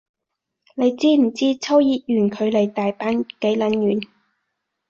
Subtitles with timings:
[0.73, 4.07] 你知唔知秋葉原距離大阪幾撚遠